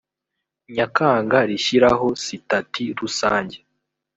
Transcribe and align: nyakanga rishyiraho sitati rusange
nyakanga 0.75 1.37
rishyiraho 1.49 2.07
sitati 2.23 2.83
rusange 2.99 3.57